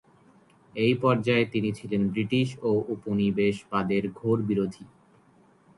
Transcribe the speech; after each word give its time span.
এই 0.73 0.93
পর্যায়ে 0.95 1.45
তিনি 1.45 1.69
ছিলেন 1.71 2.01
ব্রিটিশ 2.09 2.47
ও 2.61 2.71
উপনিবেশবাদের 2.87 4.03
ঘোর 4.11 4.37
বিরোধী। 4.41 4.85